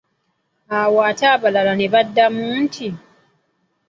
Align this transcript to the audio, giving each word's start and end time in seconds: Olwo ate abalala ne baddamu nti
Olwo 0.79 0.99
ate 1.09 1.25
abalala 1.35 1.73
ne 1.75 1.87
baddamu 1.93 2.41
nti 2.63 2.87